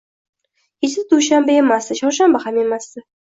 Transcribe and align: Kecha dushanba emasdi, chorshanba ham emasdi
Kecha 0.85 1.03
dushanba 1.11 1.57
emasdi, 1.63 1.99
chorshanba 2.01 2.43
ham 2.47 2.61
emasdi 2.65 3.07